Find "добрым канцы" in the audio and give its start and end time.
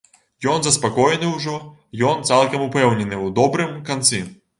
3.41-4.23